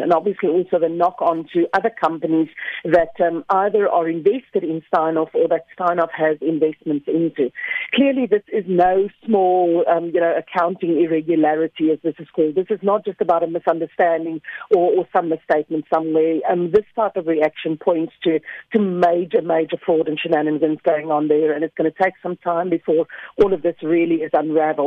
and 0.00 0.12
obviously 0.12 0.48
also 0.48 0.78
the 0.78 0.88
knock 0.88 1.16
on 1.20 1.46
to 1.52 1.66
other 1.74 1.90
companies 1.90 2.48
that 2.84 3.12
um, 3.20 3.44
either 3.50 3.88
are 3.88 4.08
invested 4.08 4.64
in 4.64 4.82
Steinhoff 4.92 5.34
or 5.34 5.48
that 5.48 5.66
Steinhoff 5.78 6.10
has 6.16 6.38
investments 6.40 7.06
into. 7.06 7.50
Clearly, 7.94 8.26
this 8.26 8.42
is 8.52 8.64
no 8.66 9.08
small, 9.24 9.84
um, 9.88 10.06
you 10.14 10.20
know, 10.20 10.34
accounting 10.36 11.00
irregularity, 11.02 11.90
as 11.90 11.98
this 12.02 12.14
is 12.18 12.28
called. 12.34 12.54
This 12.54 12.66
is 12.70 12.80
not 12.82 13.04
just 13.04 13.20
about 13.20 13.42
a 13.42 13.46
misunderstanding 13.46 14.40
or, 14.74 14.92
or 14.98 15.08
some 15.14 15.28
misstatement 15.28 15.84
somewhere. 15.92 16.38
Um, 16.50 16.70
this 16.72 16.86
type 16.94 17.16
of 17.16 17.26
reaction 17.26 17.76
points 17.76 18.12
to, 18.24 18.40
to 18.74 18.80
major, 18.80 19.42
major 19.42 19.76
fraud 19.84 20.08
and 20.08 20.18
shenanigans 20.18 20.78
going 20.86 21.10
on 21.10 21.28
there, 21.28 21.52
and 21.52 21.64
it's 21.64 21.74
going 21.74 21.90
to 21.90 22.02
take 22.02 22.14
some 22.22 22.36
time 22.36 22.70
before 22.70 23.06
all 23.42 23.52
of 23.52 23.62
this 23.62 23.76
really 23.82 24.16
is 24.16 24.30
unraveled. 24.32 24.78